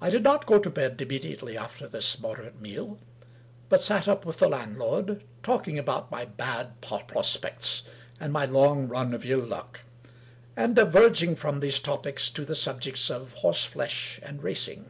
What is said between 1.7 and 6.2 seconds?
this moderate meal, but sat up with the landlord, talking about